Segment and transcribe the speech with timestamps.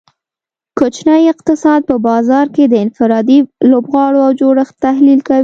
[0.77, 3.39] کوچنی اقتصاد په بازار کې د انفرادي
[3.71, 5.39] لوبغاړو او جوړښت تحلیل کوي